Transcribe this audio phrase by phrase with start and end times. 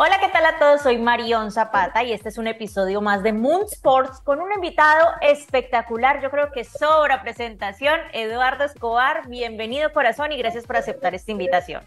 [0.00, 0.82] Hola, ¿qué tal a todos?
[0.82, 5.08] Soy Marión Zapata y este es un episodio más de Moon Sports con un invitado
[5.22, 6.22] espectacular.
[6.22, 7.98] Yo creo que sobra presentación.
[8.12, 11.82] Eduardo Escobar, bienvenido corazón y gracias por aceptar esta invitación.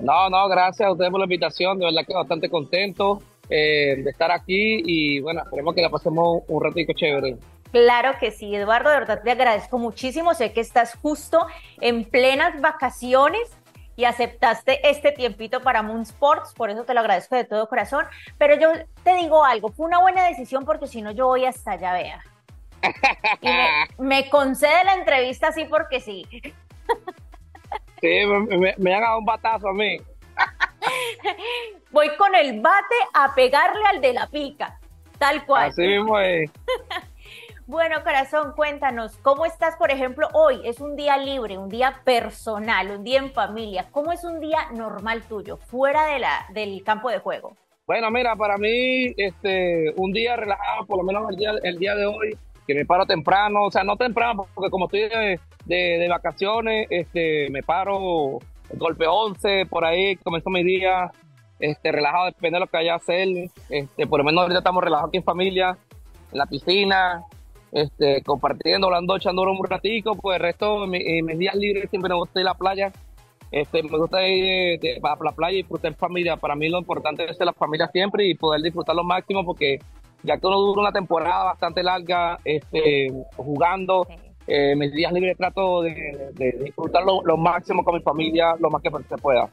[0.00, 1.78] No, no, gracias a ustedes por la invitación.
[1.78, 6.42] De verdad que bastante contento eh, de estar aquí y bueno, esperemos que la pasemos
[6.48, 7.36] un ratito chévere.
[7.70, 10.34] Claro que sí, Eduardo, de verdad te agradezco muchísimo.
[10.34, 11.46] Sé que estás justo
[11.80, 13.56] en plenas vacaciones
[13.96, 18.06] y aceptaste este tiempito para Moon Sports, por eso te lo agradezco de todo corazón.
[18.38, 21.72] Pero yo te digo algo, fue una buena decisión porque si no yo voy hasta
[21.72, 22.24] allá, vea.
[23.40, 26.26] Y me, concede la entrevista así porque sí.
[28.00, 29.96] Sí, me, me, han dado un batazo a mí.
[31.92, 34.80] Voy con el bate a pegarle al de la pica,
[35.18, 35.68] tal cual.
[35.68, 36.50] Así mismo es.
[37.72, 40.60] Bueno, corazón, cuéntanos, ¿cómo estás, por ejemplo, hoy?
[40.62, 43.86] Es un día libre, un día personal, un día en familia.
[43.90, 47.56] ¿Cómo es un día normal tuyo, fuera de la, del campo de juego?
[47.86, 51.94] Bueno, mira, para mí, este, un día relajado, por lo menos el día, el día
[51.94, 56.08] de hoy, que me paro temprano, o sea, no temprano, porque como estoy de, de,
[56.10, 58.38] vacaciones, este, me paro
[58.74, 61.10] golpe 11, por ahí comenzó mi día,
[61.58, 63.28] este, relajado, depende de lo que haya que hacer,
[63.70, 65.78] este, por lo menos ahorita estamos relajados aquí en familia,
[66.32, 67.24] en la piscina,
[67.72, 72.16] este, compartiendo, hablando, echando un ratico, pues el resto, de mis días libres siempre me
[72.16, 72.92] gusta ir a la playa,
[73.50, 77.38] este, me gusta ir a la playa y disfrutar familia, para mí lo importante es
[77.40, 79.78] la familia siempre y poder disfrutar lo máximo porque
[80.22, 84.06] ya que uno dura una temporada bastante larga este, jugando,
[84.46, 88.70] eh, mis días libres trato de, de disfrutar lo, lo, máximo con mi familia, lo
[88.70, 89.48] más que se pueda.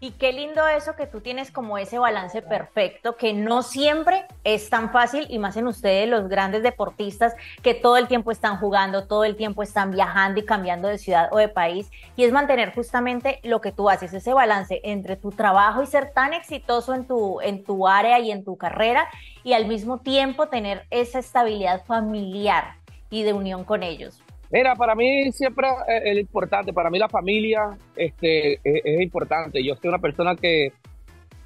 [0.00, 4.70] Y qué lindo eso que tú tienes como ese balance perfecto, que no siempre es
[4.70, 9.08] tan fácil, y más en ustedes, los grandes deportistas, que todo el tiempo están jugando,
[9.08, 12.72] todo el tiempo están viajando y cambiando de ciudad o de país, y es mantener
[12.74, 17.04] justamente lo que tú haces, ese balance entre tu trabajo y ser tan exitoso en
[17.04, 19.08] tu, en tu área y en tu carrera,
[19.42, 22.76] y al mismo tiempo tener esa estabilidad familiar
[23.10, 24.22] y de unión con ellos.
[24.50, 25.66] Mira, para mí siempre
[26.02, 29.62] es importante, para mí la familia este, es, importante.
[29.62, 30.72] Yo soy una persona que,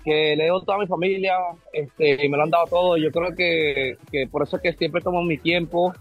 [0.05, 1.35] que le doy toda mi familia
[1.73, 2.97] este, y me lo han dado todo.
[2.97, 5.93] Yo creo que, que por eso es que siempre tomo mi tiempo.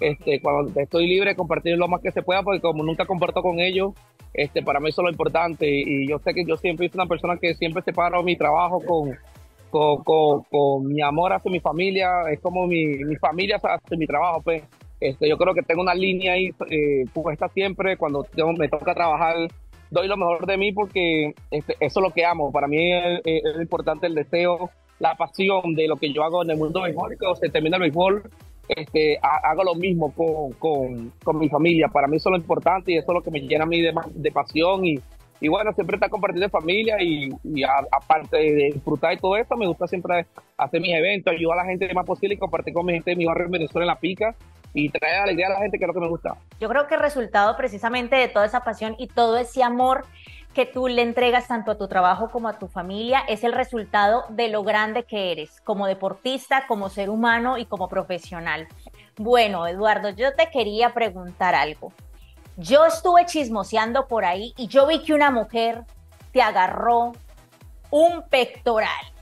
[0.00, 3.58] Este, cuando estoy libre, compartir lo más que se pueda, porque como nunca comparto con
[3.58, 3.94] ellos,
[4.32, 5.66] este, para mí eso es lo importante.
[5.68, 9.16] Y, yo sé que yo siempre soy una persona que siempre separo mi trabajo con,
[9.70, 12.22] con, con, con, mi amor hacia mi familia.
[12.30, 14.64] Es como mi, mi familia hacia mi trabajo, pues.
[15.00, 18.26] Este, yo creo que tengo una línea ahí eh, puesta siempre cuando
[18.56, 19.36] me toca trabajar.
[19.90, 22.52] Doy lo mejor de mí porque este, eso es lo que amo.
[22.52, 23.22] Para mí es,
[23.60, 27.16] importante el deseo, la pasión de lo que yo hago en el mundo béisbol.
[27.18, 28.22] Cuando se termina el béisbol,
[28.68, 31.88] este, hago lo mismo con, con, con, mi familia.
[31.88, 33.80] Para mí eso es lo importante y eso es lo que me llena a mí
[33.80, 34.98] de, pasión y,
[35.40, 37.30] y bueno, siempre está compartiendo en familia y,
[37.90, 40.26] aparte de disfrutar de todo esto, me gusta siempre
[40.58, 43.12] hacer mis eventos, ayudar a la gente lo más posible y compartir con mi gente
[43.12, 44.36] de mi barrio en Venezuela en La Pica
[44.74, 46.36] y traer alegría a la gente, que es lo que me gusta.
[46.60, 50.04] Yo creo que el resultado precisamente de toda esa pasión y todo ese amor
[50.54, 54.24] que tú le entregas tanto a tu trabajo como a tu familia es el resultado
[54.30, 58.66] de lo grande que eres como deportista, como ser humano y como profesional.
[59.16, 61.92] Bueno, Eduardo, yo te quería preguntar algo.
[62.56, 65.84] Yo estuve chismoseando por ahí y yo vi que una mujer
[66.32, 67.12] te agarró
[67.90, 69.12] un pectoral.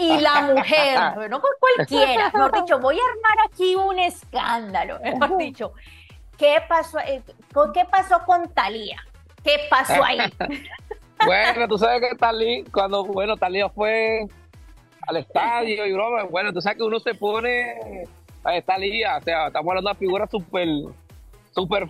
[0.00, 0.98] Y la mujer,
[1.30, 5.72] no con cualquiera, mejor dicho, voy a armar aquí un escándalo, mejor dicho.
[6.38, 7.22] ¿Qué pasó, eh,
[7.74, 8.98] ¿qué pasó con Talía?
[9.44, 10.18] ¿Qué pasó ahí?
[11.26, 14.26] bueno, tú sabes que Talía, cuando, bueno, Talía fue
[15.06, 18.06] al estadio y broma, bueno, tú sabes que uno se pone,
[18.64, 20.66] Talía, o sea, estamos hablando de una figura súper
[21.52, 21.88] súper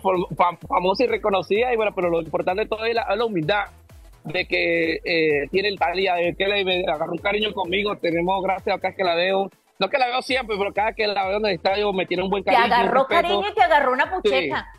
[0.67, 3.65] famosa y reconocida, y bueno, pero lo importante de todo es la, humildad
[4.23, 8.79] de que eh, tiene el talía, de que le agarró un cariño conmigo, tenemos gracias
[8.83, 9.49] a que la veo,
[9.79, 12.23] no que la veo siempre, pero cada que la veo en el estadio me tiene
[12.23, 12.67] un buen cariño.
[12.67, 14.67] Te agarró cariño y te agarró una pucheta.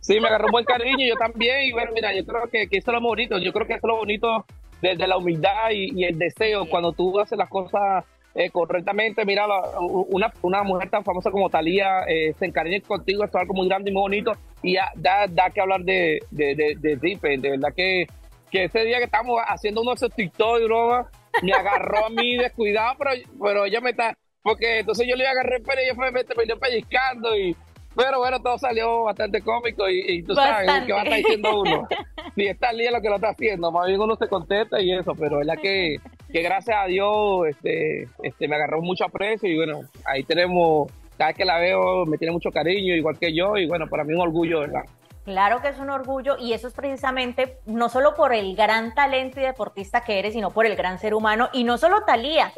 [0.00, 0.18] Sí.
[0.18, 2.90] me agarró un buen cariño, yo también, y bueno, mira, yo creo que, que eso
[2.90, 4.44] es lo bonito, yo creo que eso es lo bonito
[4.82, 8.04] desde la humildad y, el deseo, cuando tú haces las cosas
[8.34, 9.24] eh, correctamente.
[9.24, 9.46] Mira,
[9.78, 13.90] una, una mujer tan famosa como Talía eh, se encariña contigo, es algo muy grande
[13.90, 14.32] y muy bonito.
[14.62, 18.06] Y ya, da, da que hablar de, de, de, de De verdad que,
[18.50, 21.10] que ese día que estamos haciendo uno de esos TikTok y broma,
[21.42, 23.10] me agarró a mí descuidado, pero,
[23.42, 24.16] pero ella me está.
[24.42, 27.54] Porque entonces yo le agarré, pero ella fue, me, me pellizcando y
[27.96, 31.88] pero bueno, todo salió bastante cómico y, tú sabes qué va a estar diciendo uno.
[32.36, 35.14] Si está día lo que lo está haciendo, más bien uno se contesta y eso,
[35.16, 35.96] pero es la que,
[36.32, 41.30] que gracias a Dios este, este, me agarró mucho aprecio y bueno, ahí tenemos, cada
[41.30, 44.14] vez que la veo me tiene mucho cariño, igual que yo, y bueno, para mí
[44.14, 44.82] un orgullo, ¿verdad?
[45.24, 49.38] Claro que es un orgullo y eso es precisamente no solo por el gran talento
[49.38, 52.52] y deportista que eres, sino por el gran ser humano y no solo Talía.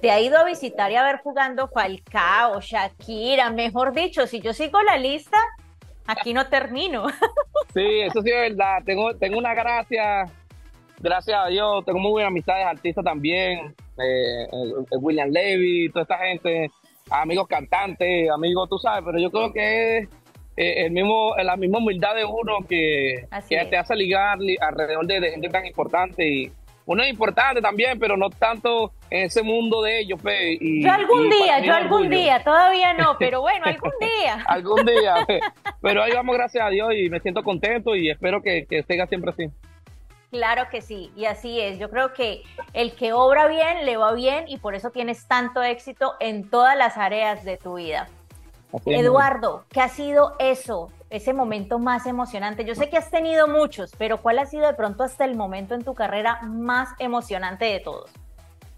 [0.00, 4.52] Te ha ido a visitar y a ver jugando Falcao, Shakira, mejor dicho, si yo
[4.52, 5.38] sigo la lista,
[6.06, 7.06] aquí no termino.
[7.72, 8.82] Sí, eso sí es verdad.
[8.84, 10.24] Tengo, tengo una gracia,
[11.02, 14.46] gracias a Dios, tengo muy buenas amistades artistas también, eh,
[15.00, 16.70] William Levy, toda esta gente,
[17.10, 20.08] amigos cantantes, amigos, tú sabes, pero yo creo que es
[20.56, 25.48] eh, el mismo, la misma humildad de uno que, te hace ligar alrededor de, gente
[25.48, 26.52] tan importante y
[26.84, 30.20] uno es importante también, pero no tanto en ese mundo de ellos.
[30.20, 34.34] Pe, yo algún día, yo algún día, todavía no, pero bueno, algún día.
[34.46, 35.14] algún día,
[35.80, 39.06] pero ahí vamos, gracias a Dios, y me siento contento y espero que, que siga
[39.06, 39.44] siempre así.
[40.32, 41.78] Claro que sí, y así es.
[41.78, 42.42] Yo creo que
[42.72, 46.74] el que obra bien, le va bien y por eso tienes tanto éxito en todas
[46.74, 48.08] las áreas de tu vida.
[48.86, 52.64] Eduardo, ¿qué ha sido eso, ese momento más emocionante?
[52.64, 55.74] Yo sé que has tenido muchos, pero ¿cuál ha sido de pronto hasta el momento
[55.74, 58.10] en tu carrera más emocionante de todos?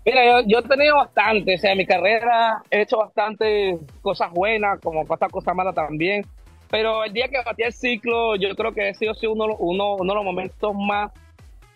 [0.04, 4.80] Mira, yo, he tenido bastante, o sea, en mi carrera he hecho bastante cosas buenas,
[4.80, 6.26] como pasar cosas malas también,
[6.68, 10.12] pero el día que batí el ciclo, yo creo que ha sido, uno, uno, uno
[10.12, 11.12] de los momentos más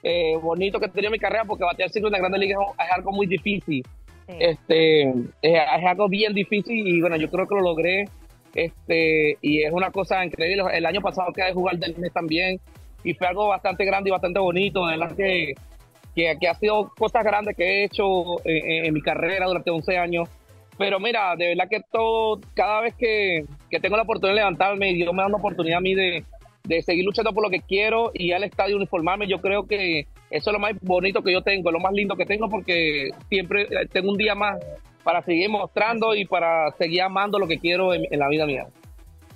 [0.02, 2.56] eh, bonitos que he tenido en mi carrera, porque el ciclo en la Grande Liga
[2.78, 3.84] es algo muy difícil.
[4.26, 5.08] Este,
[5.40, 8.04] es, algo bien difícil y bueno, yo creo que lo logré.
[8.54, 10.64] Este, y es una cosa increíble.
[10.72, 12.60] El año pasado quedé de jugar del mes también
[13.04, 14.86] y fue algo bastante grande y bastante bonito.
[14.86, 15.54] De verdad que,
[16.14, 20.28] que, ha sido cosas grandes que he hecho en, mi carrera durante 11 años.
[20.76, 24.90] Pero mira, de verdad que todo, cada vez que, que tengo la oportunidad de levantarme
[24.90, 26.22] y Dios me da una oportunidad a mí de,
[26.68, 30.50] de seguir luchando por lo que quiero y al estadio uniformarme, yo creo que eso
[30.50, 33.86] es lo más bonito que yo tengo, lo más lindo que tengo porque siempre eh,
[33.90, 34.58] tengo un día más
[35.02, 38.66] para seguir mostrando y para seguir amando lo que quiero en, la vida mía.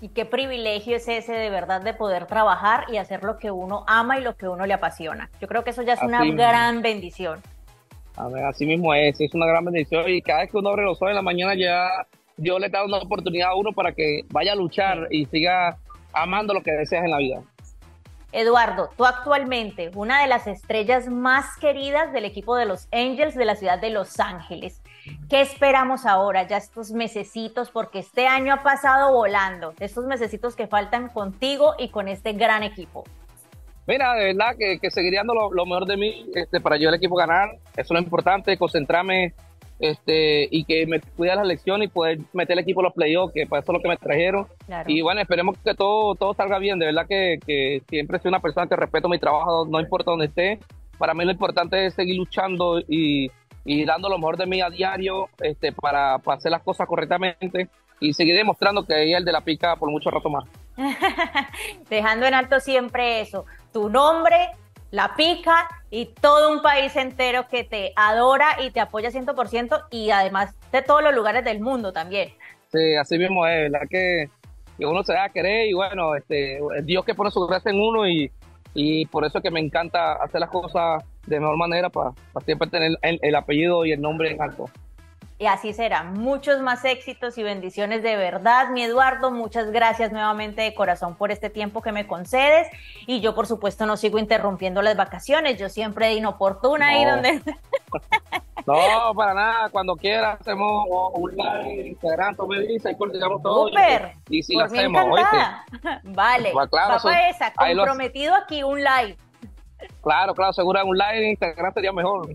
[0.02, 3.84] Y qué privilegio es ese de verdad de poder trabajar y hacer lo que uno
[3.86, 5.30] ama y lo que uno le apasiona.
[5.40, 7.40] Yo creo que eso ya es una gran bendición.
[8.16, 10.84] A ver, así mismo es, es una gran bendición y cada vez que uno abre
[10.84, 11.88] los ojos en la mañana ya
[12.36, 15.78] Dios le da una oportunidad a uno para que vaya a luchar y siga
[16.12, 17.42] amando lo que deseas en la vida.
[18.32, 23.44] Eduardo, tú actualmente una de las estrellas más queridas del equipo de los Angels de
[23.44, 24.80] la ciudad de Los Ángeles.
[25.28, 27.70] ¿Qué esperamos ahora, ya estos mesecitos?
[27.70, 32.62] Porque este año ha pasado volando, estos mesecitos que faltan contigo y con este gran
[32.62, 33.04] equipo.
[33.86, 36.94] Mira, de verdad que, que seguiría dando lo, mejor de mí este, para yo el
[36.94, 37.50] equipo ganar.
[37.72, 39.34] Eso es lo importante, concentrarme
[39.82, 43.34] este, y que me cuida la elecciones y poder meter el equipo a los playoffs,
[43.34, 44.46] que para eso es lo que me trajeron.
[44.86, 46.78] Y bueno, esperemos que todo, todo salga bien.
[46.78, 50.26] De verdad que, que siempre soy una persona que respeto mi trabajo, no importa dónde
[50.26, 50.60] esté.
[50.98, 53.28] Para mí lo importante es seguir luchando y,
[53.64, 57.68] y dando lo mejor de mí a diario este, para, para hacer las cosas correctamente
[57.98, 60.44] y seguir demostrando que es el de la pica por mucho rato más.
[61.90, 64.50] Dejando en alto siempre eso, tu nombre,
[64.92, 70.10] la pica y todo un país entero que te adora y te apoya 100% y
[70.10, 72.28] además de todos los lugares del mundo también.
[72.70, 73.88] Sí, así mismo es, ¿verdad?
[73.90, 74.28] Que,
[74.78, 78.08] uno se da a querer y bueno, este, Dios que pone su gracia en uno
[78.08, 78.30] y,
[78.74, 82.12] y por eso es que me encanta hacer las cosas de mejor manera para,
[82.44, 84.68] siempre tener el apellido y el nombre en alto.
[85.42, 86.04] Y así será.
[86.04, 89.32] Muchos más éxitos y bendiciones de verdad, mi Eduardo.
[89.32, 92.68] Muchas gracias nuevamente de corazón por este tiempo que me concedes.
[93.08, 95.58] Y yo, por supuesto, no sigo interrumpiendo las vacaciones.
[95.58, 97.42] Yo siempre inoportuna ahí donde.
[98.64, 99.68] No, para nada.
[99.70, 103.66] Cuando quieras hacemos un live, Instagram, tú me dices y coordinamos todo.
[103.66, 104.12] Súper.
[104.28, 105.36] Y, si lo hacemos, ¿oíste?
[106.04, 106.50] Vale.
[106.52, 106.94] Pues claro,
[107.28, 109.16] esa, comprometido aquí un live.
[110.00, 112.28] Claro, claro, seguro un live en Instagram sería mejor.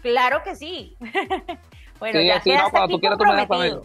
[0.00, 0.96] Claro que sí.
[1.98, 3.82] Bueno, sí, ya sí, no, cuando tú quieras tú me dejas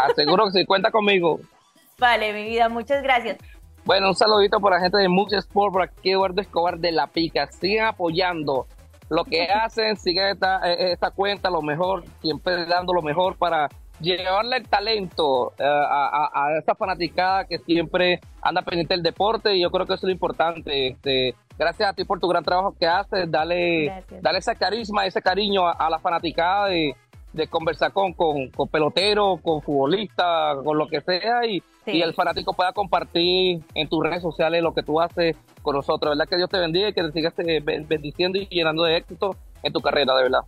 [0.00, 1.40] Aseguro que sí, cuenta conmigo.
[1.98, 3.38] Vale, mi vida, muchas gracias.
[3.84, 7.06] Bueno, un saludito para la gente de Mux Sport, por aquí Eduardo Escobar de La
[7.06, 7.46] Pica.
[7.46, 8.66] Sigan apoyando
[9.10, 13.68] lo que hacen, sigan esta, eh, esta cuenta, lo mejor, siempre dando lo mejor para
[14.00, 19.62] llevarle el talento eh, a, a, esta fanaticada que siempre anda pendiente del deporte y
[19.62, 20.88] yo creo que eso es lo importante.
[20.88, 25.22] Este, gracias a ti por tu gran trabajo que haces, dale, dale ese carisma, ese
[25.22, 26.94] cariño a, la fanaticada de,
[27.34, 32.14] de conversar con, con, con peloteros, con futbolistas, con lo que sea y, y, el
[32.14, 36.12] fanático pueda compartir en tus redes sociales lo que tú haces con nosotros.
[36.12, 36.28] ¿Verdad?
[36.28, 39.72] Que Dios te bendiga y que te sigas eh, bendiciendo y llenando de éxito en
[39.72, 40.40] tu carrera, de verdad.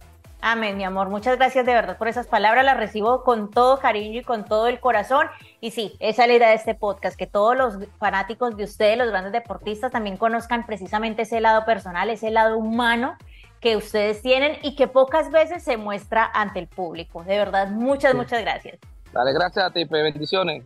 [0.43, 1.09] Amén, mi amor.
[1.09, 2.64] Muchas gracias de verdad por esas palabras.
[2.64, 5.26] Las recibo con todo cariño y con todo el corazón.
[5.61, 8.97] Y sí, esa es la idea de este podcast, que todos los fanáticos de ustedes,
[8.97, 13.16] los grandes deportistas, también conozcan precisamente ese lado personal, ese lado humano
[13.60, 17.25] que ustedes tienen y que pocas veces se muestra ante el público.
[17.25, 18.78] De verdad, muchas, muchas gracias.
[19.12, 20.64] Dale, gracias a ti, bendiciones.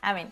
[0.00, 0.30] Amén.